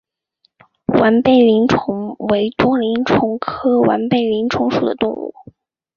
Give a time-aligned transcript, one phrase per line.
[0.99, 5.35] 完背鳞虫为多鳞虫科完背鳞虫属的动物。